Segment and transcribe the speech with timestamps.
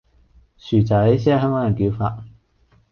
[0.57, 2.25] 薯仔先係香港人叫法